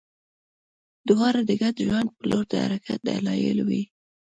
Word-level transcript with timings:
دواړه 1.09 1.41
د 1.49 1.51
ګډ 1.61 1.75
ژوند 1.87 2.09
په 2.17 2.23
لور 2.29 2.45
د 2.51 2.53
حرکت 2.63 2.99
دلایل 3.07 3.57
وي. 3.67 3.83